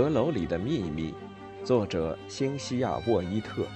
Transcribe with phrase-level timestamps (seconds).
[0.00, 1.12] 阁楼里的秘密，
[1.62, 3.66] 作者辛西亚·沃伊特。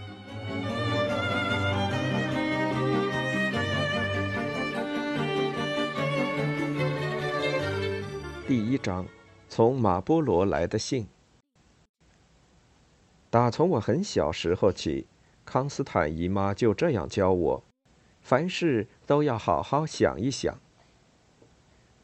[8.48, 9.04] 第一章：
[9.50, 11.06] 从马波罗来的信。
[13.28, 15.06] 打从我很小时候起，
[15.44, 17.62] 康斯坦姨妈就这样教我：
[18.22, 20.58] 凡事都要好好想一想。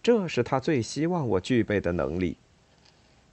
[0.03, 2.37] 这是她最希望我具备的能力。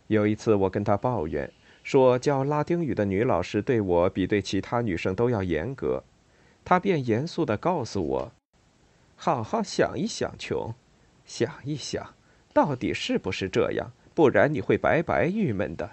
[0.08, 1.52] 有一次，我跟他抱怨
[1.84, 6.04] 说，教拉丁语的女老师对我比对其他女生都要严格。
[6.66, 8.32] 他便严肃地告诉我
[9.16, 10.74] ：“好好想一想，琼，
[11.26, 12.14] 想一想，
[12.54, 13.92] 到底是不是这样？
[14.14, 15.92] 不然你会白白郁闷的。”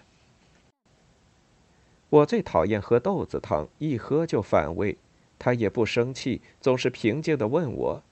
[2.11, 4.97] 我最讨厌喝豆子汤，一喝就反胃。
[5.39, 8.03] 他也不生气，总是平静地问我：“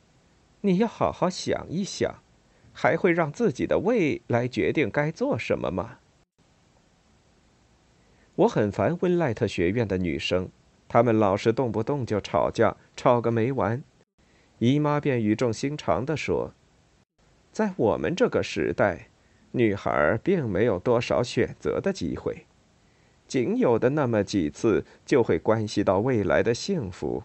[0.62, 2.16] 你要好好想一想。”
[2.72, 5.98] 还会让自己的胃来决定该做什么吗？
[8.34, 10.48] 我很烦温赖特学院的女生，
[10.88, 13.82] 她们老是动不动就吵架，吵个没完。
[14.58, 16.54] 姨妈便语重心长地说
[17.52, 19.08] ：“在我们这个时代，
[19.50, 22.46] 女孩并没有多少选择的机会，
[23.28, 27.24] 仅有的那么几次就会关系到未来的幸福。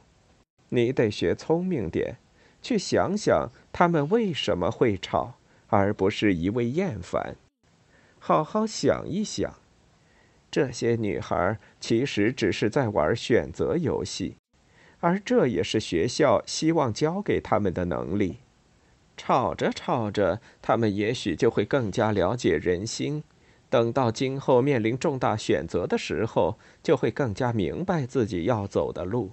[0.69, 2.17] 你得学聪明点。”
[2.59, 5.35] 去想想他们为什么会吵，
[5.67, 7.35] 而不是一味厌烦。
[8.19, 9.53] 好好想一想，
[10.49, 14.35] 这些女孩其实只是在玩选择游戏，
[14.99, 18.37] 而这也是学校希望教给他们的能力。
[19.15, 23.23] 吵着吵着，他们也许就会更加了解人心。
[23.69, 29.31] 等到今后面临重大选择的时候，就会更加明白自己要走的路。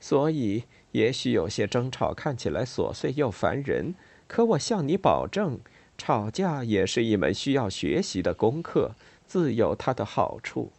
[0.00, 0.64] 所以。
[0.92, 3.94] 也许有些争吵看起来琐碎又烦人，
[4.26, 5.60] 可我向你保证，
[5.96, 8.92] 吵架也是一门需要学习的功课，
[9.26, 10.70] 自有它的好处。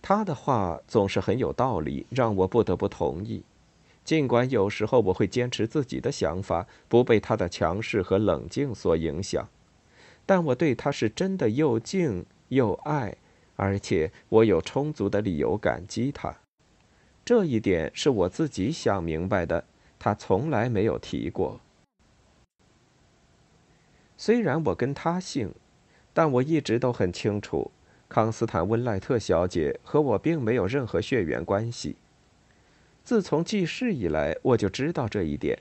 [0.00, 3.42] 他的话总是很有道理，让我不得不同意。
[4.04, 9.46] 尽管有时候我会坚持自己的想法，不被他的强势和冷静所影响，
[10.24, 13.16] 但我对他是真的又敬又爱，
[13.56, 16.38] 而且我有充足的理由感激他。
[17.22, 19.64] 这一点是我自己想明白的，
[19.98, 21.60] 他从来没有提过。
[24.16, 25.52] 虽然我跟他姓，
[26.12, 27.70] 但我一直都很清楚，
[28.08, 31.96] 康斯坦温赖特小姐和我并没有任何血缘关系。
[33.04, 35.58] 自从记事以来，我就知道这一点，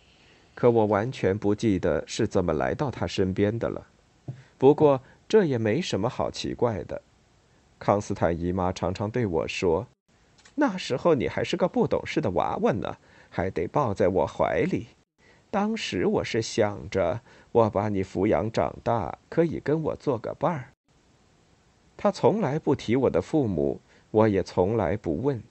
[0.55, 3.87] 可我完全不记得是怎么来到他身边的了。
[4.57, 7.01] 不过这也没什么好奇怪的，
[7.77, 9.87] 康斯坦姨妈常常对我说。
[10.59, 12.97] 那时候你还是个不懂事的娃娃呢，
[13.29, 14.88] 还得抱在我怀里。
[15.51, 20.73] 当时我是想着，我把你抚养长大，可以跟我做个伴儿。
[21.95, 23.79] 他从来不提我的父母，
[24.09, 25.44] 我也从来不问。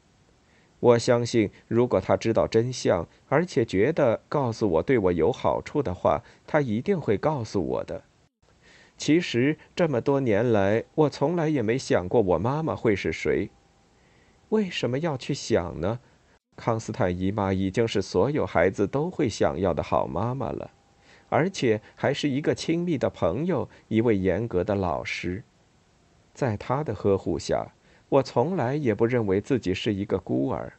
[0.80, 8.02] 我相信，如果他知道真相，而且觉得告诉我对我有好处的话，他一定会告诉我的。
[8.98, 13.50] 其实这么多年来，我从来也没想过我妈妈会是谁。
[14.50, 15.98] 为什么要去想呢？
[16.54, 20.70] 康斯坦姨妈已经是所有孩子都会想要的好妈妈了，
[21.28, 25.42] 而且还是一个亲密的朋友，一位严格的老师。
[26.32, 27.66] 在她的呵护下，
[28.08, 30.72] 我从来也不认为自己是一个孤儿。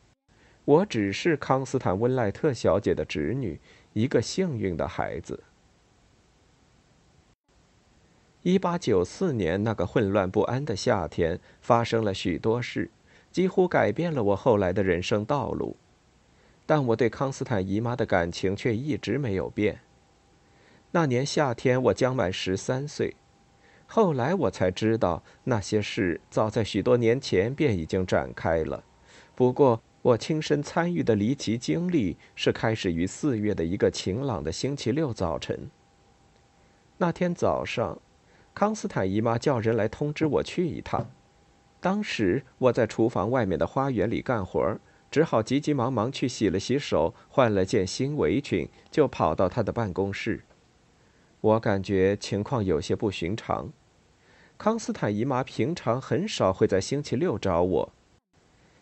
[0.66, 3.60] 我只是康斯坦温赖特小姐的侄女，
[3.94, 5.44] 一个幸运的孩子。
[8.44, 12.90] 一八九四年那个混乱不安的夏天，发生了许多事。
[13.38, 15.78] 几乎改变了我后来的人生道路，
[16.66, 19.82] 但我对康斯坦姨妈的感情却一直没有变。
[20.90, 23.16] 那年夏天，我将满十三岁。
[23.86, 28.84] 后来我才知道，那些事早在许多年前便已经展开了。
[29.36, 35.70] 不过，我亲身参与的离奇经历是开始于四月的一个晴朗的星期六早晨。
[36.98, 38.00] 那天早上，
[38.56, 41.12] 康斯坦姨妈叫人来通知我去一趟。
[41.80, 44.78] 当时我在厨房外面的花园里干活，
[45.12, 50.44] 只好急急忙忙去洗了洗手，换了件新围裙，就跑到他的办公室。
[51.40, 53.70] 我感觉情况有些不寻常。
[54.58, 57.94] 康斯坦姨妈平常很少会在星期六找我，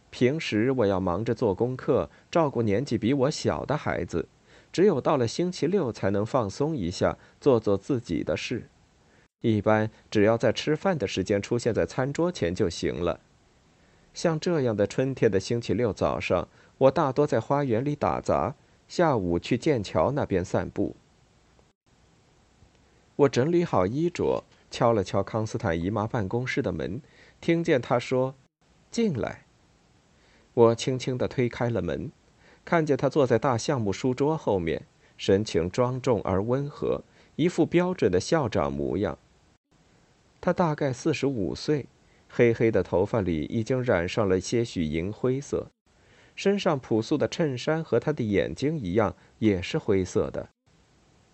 [0.10, 4.30] 平时我要忙着做功课，照顾年纪比我小的孩子，
[4.72, 8.70] 只有到了星期六才能放松一下，做做自己的事。
[9.54, 13.20] 一般只要在吃饭的时间出现在餐桌前就行了。
[14.12, 16.48] 像这样的春天的星期六早上，
[16.80, 18.56] 我大多在花园里打杂，
[18.88, 20.96] 下午去剑桥那边散步。
[23.18, 27.00] 我整理好衣着，敲了敲康斯坦姨妈办公室的门，
[27.40, 28.34] 听见她说
[28.90, 29.46] ：“进来。”
[30.56, 32.12] 我轻轻地推开了门，
[32.64, 34.88] 看见她坐在大橡木书桌后面，
[35.18, 37.04] 神情庄重而温和，
[37.36, 39.20] 一副标准的校长模样。
[40.46, 41.88] 她大概四十五岁，
[42.30, 45.72] 黑黑的头发里已经染上了些许银灰色，
[46.36, 50.50] 身上朴素的衬衫和她的眼睛一样，也是灰色的。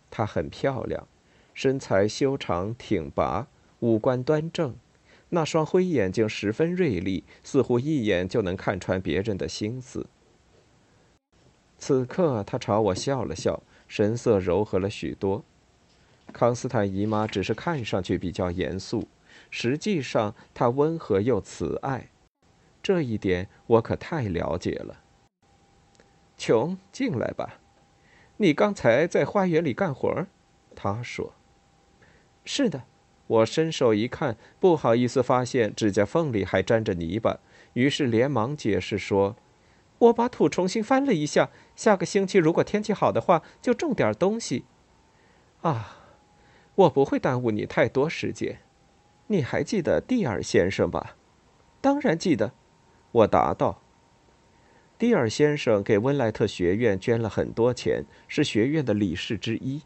[0.10, 1.06] 她很漂亮。
[1.54, 3.50] 身材修长挺拔，
[3.82, 4.78] 五官端正，
[5.28, 10.08] 那双灰眼睛十分锐利，似乎一眼就能看穿别人的心思。
[11.78, 15.44] 此刻，他朝我笑了笑，神色柔和了许多。
[16.32, 19.08] 康斯坦姨妈只是看上去比较严肃，
[19.50, 22.10] 实际上她温和又慈爱，
[22.82, 25.02] 这一点我可太了解了。
[26.38, 27.60] 琼，进来吧，
[28.38, 30.26] 你刚才在花园里干活，
[30.76, 31.34] 他说。
[32.44, 32.84] 是的，
[33.28, 37.40] 我伸手一看，不好意思发现指甲缝里还沾着泥巴，
[37.74, 39.36] 于是连忙解释说
[40.00, 44.66] ：“我把土重新翻了一下，下个星期如果天气好的话，就种点东西。”
[45.62, 46.01] 啊，
[46.76, 48.60] 我不会耽误你太多时间。
[49.28, 51.16] 你还记得蒂尔先生吧？
[51.80, 52.54] 当然记得，
[53.12, 53.82] 我答道。
[54.98, 59.82] 蒂尔先生给温莱特学院捐了很多钱，是学院的理事之一。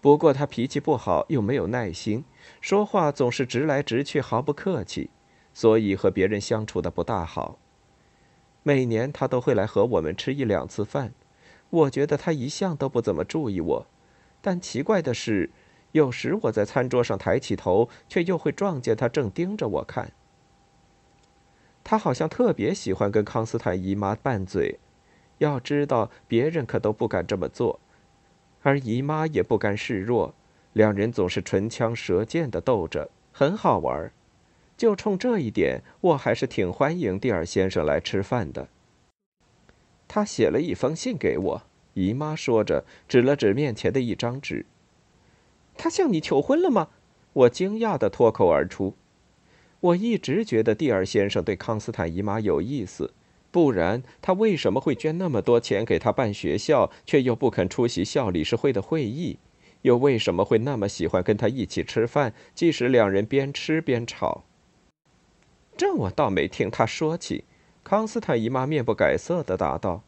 [0.00, 2.24] 不过他脾气不好，又没有耐心，
[2.60, 5.08] 说话总是直来直去，毫不客气，
[5.54, 7.58] 所以和别人相处的不大好。
[8.62, 11.14] 每年他都会来和我们吃一两次饭，
[11.70, 13.86] 我觉得他一向都不怎么注意我，
[14.42, 15.50] 但奇怪的是，
[15.94, 20.10] 有时我在餐桌上抬起头，却又会撞见他正盯着我看。
[21.84, 24.80] 他好像特别喜欢跟康斯坦姨妈拌嘴，
[25.38, 27.78] 要知道别人可都不敢这么做。
[28.62, 30.34] 而姨妈也不甘示弱，
[30.72, 34.10] 两人总是唇枪舌剑的斗着，很好玩。
[34.76, 38.66] 就冲这一点，我还是挺欢迎蒂尔先生来吃饭的。
[40.08, 41.62] 他写了一封信给我，
[41.92, 44.66] 姨妈说着，指了指面前的一张纸。
[45.84, 46.88] 他向你求婚了吗？
[47.34, 48.94] 我惊讶的脱口而出。
[49.80, 53.12] 我一直觉得蒂尔先生对康斯坦姨妈有意思。
[53.50, 59.36] 不然，他为什么会捐那么多钱给他办学校，却又不肯出席校理事会的会议？
[59.82, 64.44] 又为什么会那么喜欢跟他一起吃饭，即使两人边吃边吵？
[65.76, 67.44] 这我倒没听他说起。
[67.82, 70.02] 康斯坦姨妈面不改色的答道：“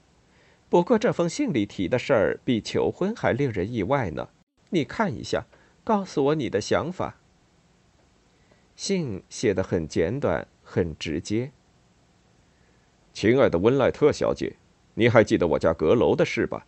[0.70, 4.31] 不过这封信里提的事儿，比求婚还令人意外呢。
[4.70, 5.46] 你看一下，
[5.86, 7.14] 告诉我你的想法。”
[8.74, 11.52] 信写得很简短，很直接。
[13.12, 14.56] 亲爱的温赖特小姐，
[14.94, 16.66] 你还记得我家阁楼的事吧？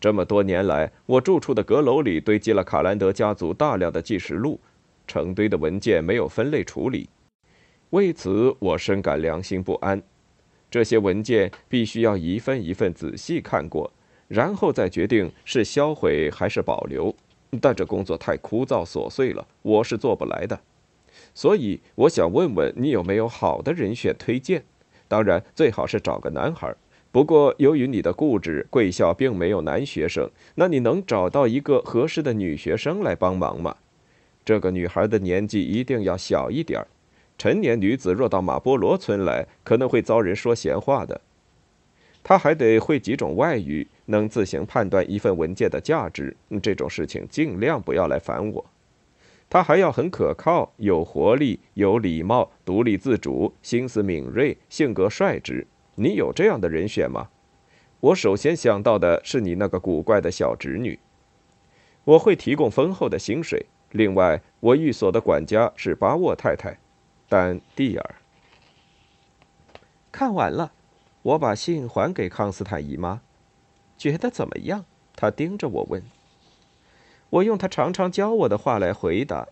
[0.00, 4.60] 这么多年来，我住处的阁楼里堆积了卡兰德家族大量的记事录，
[5.08, 7.10] 成堆的文件没有分类处理，
[7.90, 10.00] 为此我深感良心不安。
[10.70, 13.92] 这些文件必须要一份一份仔细看过，
[14.28, 17.14] 然后再决定是销毁还是保留。
[17.60, 20.58] 但这工作太枯燥琐碎了，我是做不来的。
[21.34, 24.64] 所以我想问问你有没有好的人选推荐？
[25.08, 26.74] 当然，最好是找个男孩。
[27.10, 30.30] 不过，由于你的固执，贵校并没有男学生。
[30.54, 33.76] 那你能找到一个合适的女学生来帮忙吗？
[34.44, 36.88] 这个女孩的年纪一定要小一点儿。
[37.36, 41.20] 成年女子若到马波罗村来，可能会遭人说闲话的。
[42.24, 46.36] 她还得会几种外语，能自行判断一份文件的价值。
[46.62, 48.64] 这种事情尽量不要来烦我。
[49.50, 55.66] 他还要很可靠，有活力，有礼貌，独立自主，心思敏锐，性格率直。
[55.96, 57.28] 你有这样的人选吗？
[58.00, 60.98] 我首先想到的是你那个古怪的小侄女。
[62.04, 63.66] 我会提供丰厚的薪水。
[63.90, 66.78] 另外，我寓所的管家是巴沃太太，
[67.28, 68.14] 但蒂尔。
[70.10, 70.72] 看完了，
[71.20, 73.20] 我把信还给康斯坦姨妈。
[73.96, 74.84] 觉得怎么样？
[75.14, 76.02] 他盯着我问。
[77.30, 79.48] 我用他常常教我的话来回答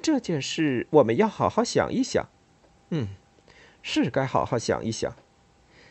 [0.00, 2.28] 这件事，我们要好好想一想。
[2.90, 3.08] 嗯，
[3.82, 5.14] 是该好好想一想。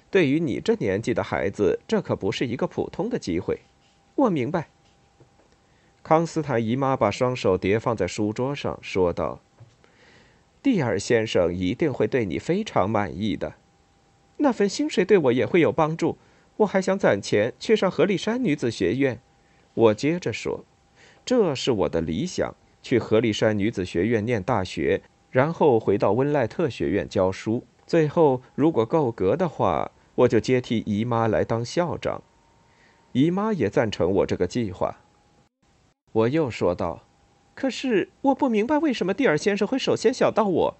[0.09, 3.61] 对于你这年纪的孩子，这可不是一个普通的机会。
[4.15, 4.67] 我明白。
[6.03, 9.39] 康斯坦姨妈把双手叠放在书桌上，说道
[10.61, 13.53] ：“蒂尔先生一定会对你非常满意的。
[14.37, 16.17] 那份薪水对我也会有帮助。
[16.61, 19.19] 我还想攒钱去上何立山女子学院。”
[19.73, 20.65] 我接着说。
[21.23, 27.63] 这是我的理想：去何里山女子学院念大学，然后回到温赖特学院教书。
[27.85, 32.23] 最后，如果够格的话，我就接替姨妈来当校长。
[33.11, 34.97] 姨妈也赞成我这个计划。
[36.11, 37.03] 我又说道
[37.53, 40.77] ：“可是我不明白为什么蒂尔先生会首先想到我。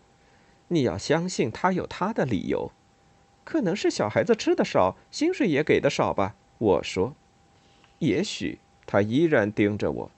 [0.70, 2.72] 你要相信他有他的理由，
[3.44, 6.36] 可能是小孩子吃的少，薪水也给的少吧。
[6.58, 7.16] 我说，
[8.00, 10.12] 也许他依然盯着我。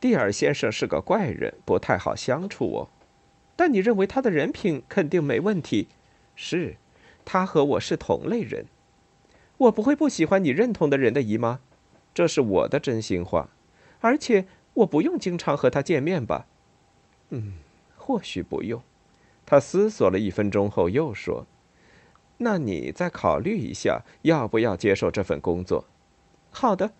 [0.00, 2.88] 蒂尔先生是个怪人，不太好相处哦。
[3.54, 5.88] 但你认为他的人品肯定没问题？
[6.34, 6.76] 是，
[7.24, 8.66] 他和我是同类人。
[9.58, 11.60] 我不会不喜欢你认同的人的姨妈，
[12.12, 13.50] 这是我的真心话。
[14.00, 16.46] 而且我不用经常和他见面吧？
[17.30, 17.52] 嗯，
[17.96, 18.82] 或许不用。
[19.46, 21.46] 他思索了一分钟后又说
[22.42, 25.86] ：“那你再考虑一下，要不要接受这份工作？”
[26.50, 26.92] 好的。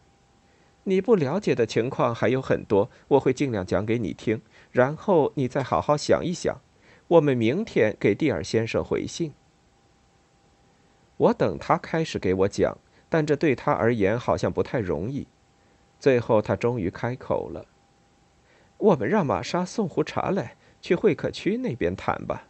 [0.85, 6.61] 你不了解的情况还有很多，我会尽量讲给你听，然后你再好好想一想。
[7.07, 9.33] 我们明天给蒂尔先生回信。
[11.19, 15.29] 我等他开始给我讲，但这对他而言好像不太容易。
[16.01, 17.67] 最后，他终于开口了
[18.79, 22.49] ：“我们让玛莎送壶茶来，去会客区那边谈吧。”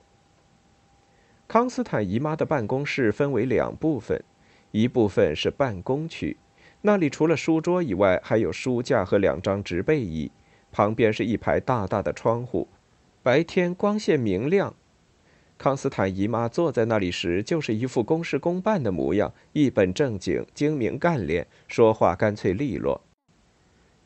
[1.52, 4.25] 康斯坦姨妈的办公室分为两部分，
[4.71, 6.35] 一部分是办公区，
[6.80, 10.32] 那里除了书桌以外，还有书架和两张直背椅，
[10.73, 12.66] 旁边是一排大大的窗户，
[13.23, 14.75] 白天光线明亮。
[15.59, 23.02] 康斯坦姨妈坐在那里时，就是一副公事公办的模样，一本正经、精明干练，说话干脆利落。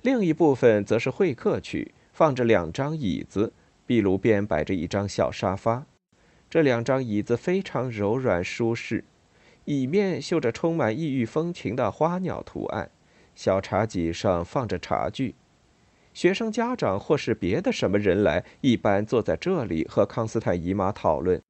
[0.02, 3.52] 另一部分则是会客区，放着两张椅子，
[3.86, 5.86] 壁炉边摆着一张小沙发。
[6.56, 9.04] 这两张椅子非常柔软舒适，
[9.66, 12.90] 椅面绣着充满异域风情的花鸟图案，
[13.34, 15.34] 小茶几上放着茶具。
[16.14, 21.42] 学生家长或是别的什么人来，一般坐在这里和康斯坦姨妈讨论。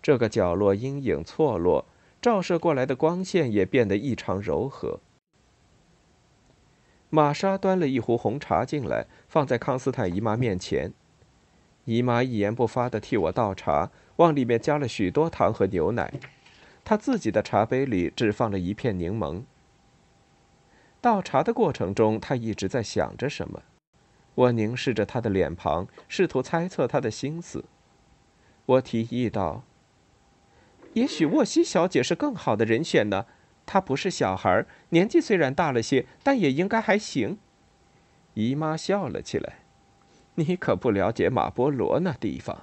[0.00, 1.84] 这个角落阴影错落，
[2.22, 5.00] 照射过来的光线也变得异常柔和。
[7.10, 10.94] 玛莎端了一壶红茶进来，放在康斯坦姨妈面前。
[11.84, 13.90] 姨妈一言不发地替我倒茶。
[14.16, 16.12] 往里面加了许多糖和牛奶，
[16.84, 19.42] 他自己的茶杯里只放了一片柠檬。
[21.00, 23.62] 倒茶的过程中，他一直在想着什么。
[24.34, 27.64] 我凝视着他的脸庞，试图猜测他的心思。
[28.64, 29.64] 我提议道
[30.94, 33.26] ：“也许沃西小姐是更好的人选呢。
[33.66, 37.38] 她不是小孩，年纪虽然大了些，但也应该还行。”
[38.34, 39.58] 姨妈笑了起来
[40.36, 42.62] ：“你可不了解马波罗那地方。”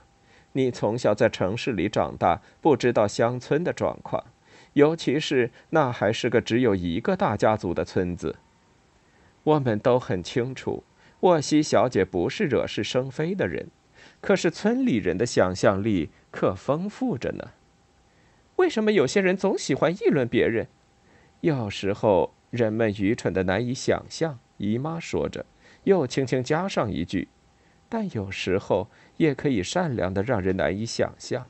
[0.53, 4.23] 你从小在城市里长大，不知道乡村的状况，
[4.73, 8.37] 尤其是那还是个只有一个大家族的村子。
[9.43, 10.83] 我们都很清楚，
[11.21, 13.69] 沃西小姐不是惹是生非的人，
[14.21, 17.51] 可是村里人的想象力可丰富着呢。
[18.57, 20.67] 为什么有些人总喜欢议论别人？
[21.41, 24.39] 有时候人们愚蠢的难以想象。
[24.57, 25.45] 姨妈说着，
[25.85, 27.29] 又轻轻加上一句。
[27.87, 31.45] 但有时候也可以善良的让人难以想象。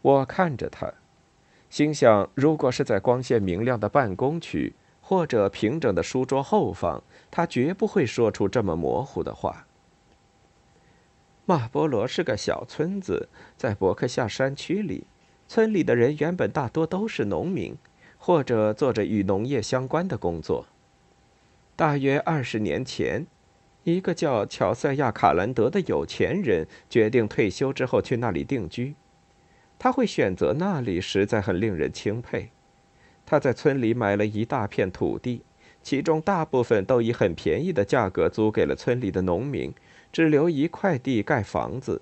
[0.00, 0.94] 我看着他，
[1.68, 9.66] 心想：如果是在光线明亮的办公区，或者平整的书桌后方，他绝不会说出这么模糊的话。
[11.44, 13.28] 马波罗是个小村子，
[13.58, 15.06] 在伯克夏山区里，
[15.46, 17.76] 村里的人原本大多都是农民，
[18.16, 20.66] 或者做着与农业相关的工作。
[21.76, 23.26] 大约二十年前。
[23.84, 28.94] 一个叫乔塞亚·卡兰德的有钱人决定退休之后去那里定居。
[29.78, 32.50] 他会选择那里，实在很令人钦佩。
[33.26, 35.42] 他在村里买了一大片土地，
[35.82, 39.74] 其中大部分都以很便宜的价格租给了村里的农民，
[40.10, 42.00] 只留一块地盖房子。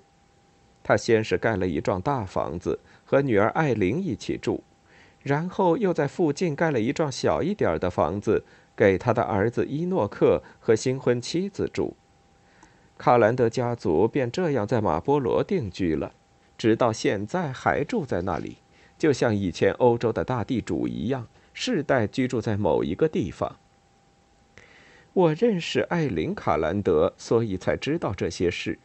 [0.81, 4.63] 他先是盖了一幢大房子，和女儿艾琳一起住，
[5.21, 8.45] 然后又在附近盖了一幢小一点的房子。
[8.75, 11.95] 给他的儿子伊诺克和新婚妻子住，
[12.97, 16.13] 卡兰德家族便这样在马波罗定居了，
[16.57, 18.57] 直到现在还住在那里，
[18.97, 23.57] 就像以前欧洲的大地主一样，世代居住在某一个地方。
[25.13, 28.79] 我认识艾琳·卡兰德，所以才知道这些事。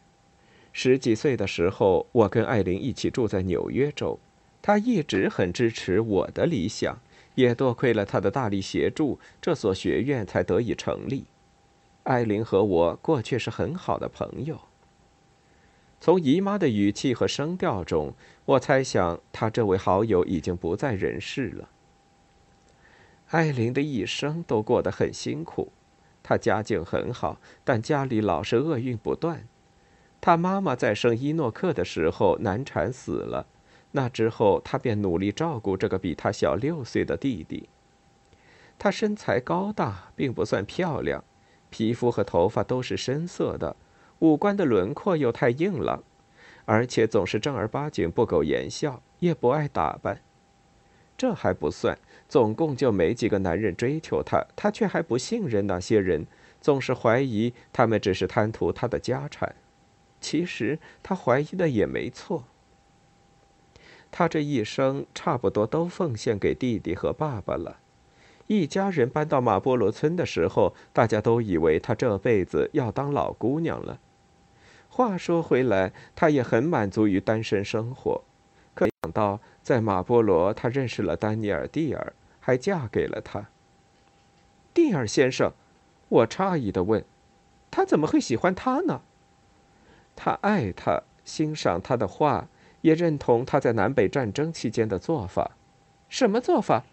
[0.71, 4.19] 十几岁的时候，我跟艾琳一起住在纽约州，
[4.61, 6.99] 她一直很支持我的理想。
[7.39, 11.25] 也多亏了他的大力协助，这所学院才得以成立。
[12.03, 14.59] 艾琳和我过去是很好的朋友。
[16.01, 21.69] 从姨妈的语气和声调中，我猜想她这位好友已经不在人世了。
[23.29, 25.71] 艾琳的一生都过得很辛苦，
[26.21, 29.47] 她家境很好，但家里老是厄运不断。
[30.19, 33.45] 她妈妈在生伊诺克的时候难产死了。
[33.91, 37.67] 那之后，他便努力照顾这个比他小六岁的弟弟。
[38.77, 41.23] 他身材高大，并不算漂亮，
[41.69, 43.75] 皮肤和头发都是深色的，
[44.19, 46.03] 五官的轮廓又太硬朗，
[46.65, 50.21] 而且总是正儿八经、不苟言笑，也不爱打扮。
[51.17, 51.97] 这还不算，
[52.29, 56.25] 总共就没几个男人追求她，她却还不信任那些人，
[56.61, 59.55] 总是怀疑他们只是贪图她的家产。
[60.21, 62.45] 其实她怀疑的也没错。
[64.11, 67.77] 她这一生差不多都奉献给弟弟和爸爸了。
[68.47, 73.99] 一家人搬到马波罗村的时候，大家都以为她这辈子要当老姑娘了。
[74.87, 78.23] 话说回来，她也很满足于单身生活，
[78.73, 79.39] 可想到。
[79.61, 83.49] 在马波罗，她认识了丹尼尔·蒂尔，还嫁给了他。
[84.73, 85.53] 蒂尔先生，
[86.07, 87.05] 我诧异的问
[87.69, 89.01] ：“他怎么会喜欢他呢？”
[90.15, 92.47] 他爱他，欣赏他的画，
[92.81, 95.51] 也认同他在南北战争期间的做法。
[96.07, 96.83] 什么做法？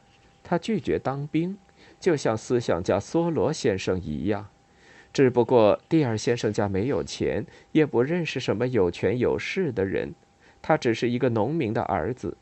[0.42, 1.58] 他拒绝当兵，
[1.98, 4.48] 就像思想家梭罗先生一样。
[5.12, 10.14] 只不过蒂尔先生家没有钱，也不认识什么有权有势的人，
[10.60, 12.36] 他只是一个农民的儿子。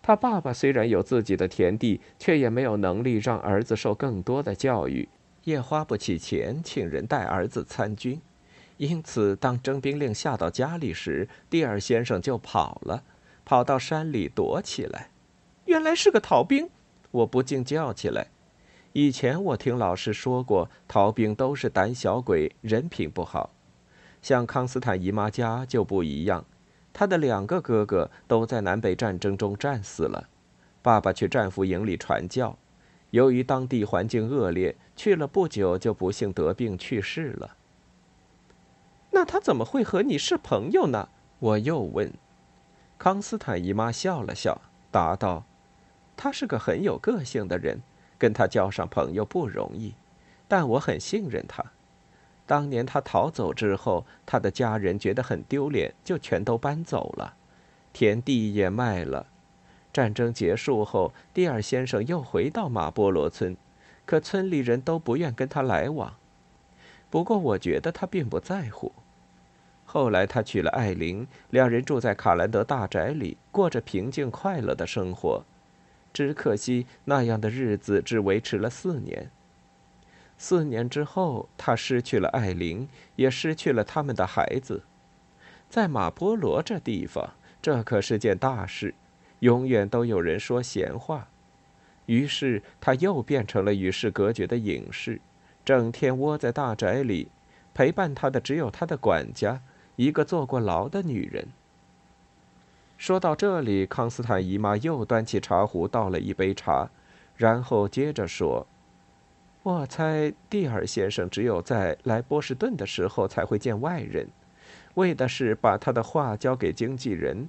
[0.00, 5.08] 他爸爸虽然有自己的田地，却也没有能力让儿子受更多的教育，
[5.42, 8.20] 也花不起钱请人带儿子参军。
[8.78, 13.02] 因此，当征兵令下到家里时，蒂尔先生就跑了，
[13.44, 15.10] 跑到山里躲起来。
[15.64, 16.68] 原来是个逃兵，
[17.10, 18.28] 我不禁叫起来。
[18.92, 23.50] 以前我听老师说过，逃兵都是胆小鬼，人品不好。
[24.22, 26.44] 像康斯坦姨妈家就不一样。
[26.92, 30.28] 他的两个哥哥都在南北战争中战死了，
[30.82, 32.56] 爸爸去战俘营里传教，
[33.10, 37.55] 由于当地环境恶劣，去了不久就不幸得病去世了。
[39.16, 41.08] 那他怎么会和你是朋友呢？
[41.38, 42.12] 我又问。
[42.98, 45.44] 康斯坦姨妈笑了笑，答道
[46.18, 47.80] ：“他是个很有个性的人，
[48.18, 49.94] 跟他交上朋友不容易，
[50.46, 51.64] 但我很信任他。”
[52.44, 57.36] 当年他逃走之后，他的家人觉得很丢脸，就全都搬走了，
[57.94, 59.28] 田地也卖了。
[59.94, 63.56] 战争结束后，蒂尔先生又回到马波罗村，
[64.04, 66.16] 可村里人都不愿跟他来往。
[67.08, 68.92] 不过我觉得他并不在乎。
[69.86, 75.44] 后来他娶了艾琳，两人住在卡兰德大宅里，过着平静快乐的生活。
[76.12, 79.30] 只可惜那样的日子只维持了四年。
[80.36, 84.82] 四年之后，他失去了艾琳，也失去了他们的孩子。
[85.68, 88.94] 在马波罗这地方，这可是件大事，
[89.40, 91.28] 永远都有人说闲话。
[92.06, 95.20] 于是，他又变成了与世隔绝的隐士，
[95.64, 97.28] 整天窝在大宅里，
[97.74, 99.60] 陪伴他的只有他的管家，
[99.96, 101.48] 一个坐过牢的女人。
[102.96, 106.88] 说到这里，康斯坦姨妈又端起茶壶倒了一杯茶，
[107.36, 108.66] 然后接着说。
[109.62, 114.28] 我猜蒂尔先生只有在来波士顿的时候才会见外人，
[114.94, 117.48] 为的是把他的画交给经纪人，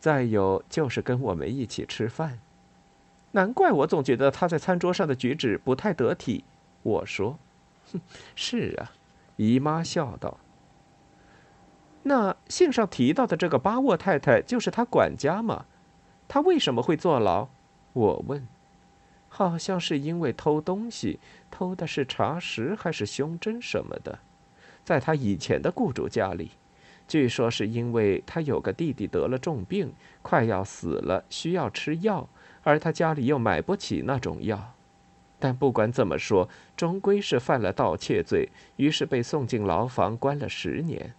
[0.00, 2.40] 再有就是跟我们一起吃饭。
[3.30, 6.42] 难怪我总觉得他在餐桌上的举止不太得体。
[6.82, 7.38] 我说
[7.92, 8.00] ：“哼，
[8.34, 8.90] 是啊。”
[9.36, 10.38] 姨妈笑道。
[12.08, 15.64] 那信上提到的这个巴沃太太就是他管家吗？
[16.28, 17.48] 他为什么会坐牢？
[17.94, 18.46] 我问。
[19.28, 21.18] 好像是因为偷东西，
[21.50, 24.20] 偷的是茶石还是胸针什么的，
[24.84, 26.52] 在他以前的雇主家里，
[27.08, 29.92] 据说是因为他有个弟弟得了重病，
[30.22, 32.28] 快要死了，需要吃药，
[32.62, 34.74] 而他家里又买不起那种药。
[35.40, 41.12] 但不管怎么说，终归是犯了盗窃罪，于是被送进牢房，关了十年。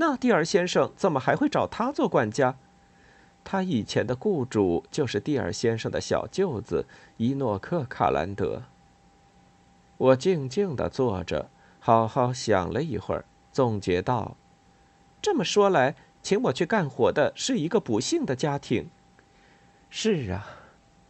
[0.00, 2.56] 那蒂尔先生怎么还会找他做管家？
[3.44, 6.86] 他以前的雇主就是蒂尔先生的小舅子
[7.18, 8.62] 伊诺克·卡兰德。
[9.98, 14.38] 我静静地坐着，好好想了一会儿，总结道
[15.20, 18.88] ：“这么说来，请我去干活的是一个不幸的家庭。
[19.90, 20.46] 是啊，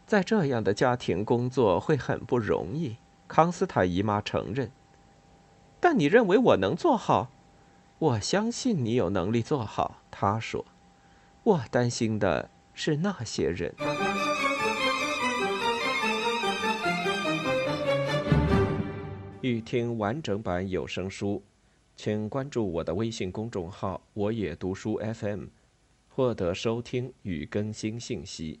[0.05, 2.97] 在这样的家庭工作会很不容易。”
[3.29, 4.69] 康斯坦姨妈承认。
[5.79, 7.29] 但你认为我能做好？
[8.01, 10.01] 我相信你有能力做好。
[10.09, 10.65] 他说。
[11.43, 13.75] 我担心的是那些人。
[19.41, 21.43] 欲听完整版有声书，
[21.95, 25.45] 请关注我的微信公众号“我也读书 FM”，
[26.09, 28.59] 获得收听与更新信息。